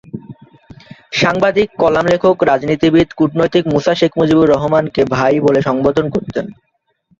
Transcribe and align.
সাংবাদিক, 1.13 1.67
কলাম 1.77 2.05
লেখক, 2.07 2.35
রাজনীতিবিদ, 2.43 3.07
কূটনীতিক 3.17 3.63
মূসা 3.67 3.93
শেখ 3.95 4.11
মুজিবুর 4.19 4.51
রহমানকে 4.51 5.01
"ভাই" 5.13 5.33
বলে 5.39 5.59
সম্বোধন 5.61 6.05
করতেন। 6.09 6.45